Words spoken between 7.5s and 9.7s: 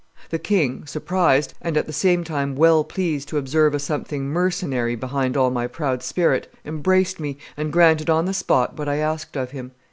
and granted on the spot what I asked of